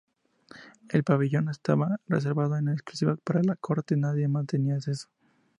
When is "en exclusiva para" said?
2.57-3.43